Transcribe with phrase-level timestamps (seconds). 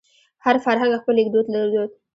[0.45, 1.89] هر فرهنګ خپل لیکدود درلود.